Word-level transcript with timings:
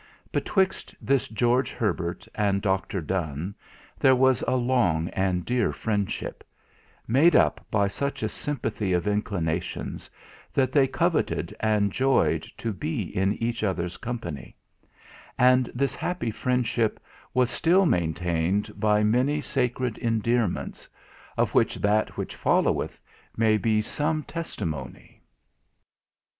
Betwixt 0.31 0.95
this 0.99 1.27
George 1.27 1.69
Herbert 1.69 2.27
and 2.33 2.63
Dr. 2.63 3.01
Donne, 3.01 3.53
there 3.99 4.15
was 4.15 4.43
a 4.47 4.55
long 4.55 5.09
and 5.09 5.45
dear 5.45 5.71
friendship, 5.71 6.43
made 7.07 7.35
up 7.35 7.63
by 7.69 7.87
such 7.87 8.23
a 8.23 8.27
sympathy 8.29 8.93
of 8.93 9.07
inclinations 9.07 10.09
that 10.55 10.71
they 10.71 10.87
coveted 10.87 11.55
and 11.59 11.91
joyed 11.91 12.41
to 12.57 12.73
be 12.73 13.15
in 13.15 13.33
each 13.33 13.63
other's 13.63 13.97
company; 13.97 14.57
and 15.37 15.69
this 15.75 15.93
happy 15.93 16.31
friendship 16.31 16.99
was 17.35 17.51
still 17.51 17.85
maintained 17.85 18.71
by 18.79 19.03
many 19.03 19.39
sacred 19.39 19.99
endearments; 19.99 20.89
of 21.37 21.53
which 21.53 21.75
that 21.75 22.17
which 22.17 22.35
followeth 22.35 22.99
may 23.37 23.55
be 23.55 23.83
some 23.83 24.23
testimony. 24.23 25.21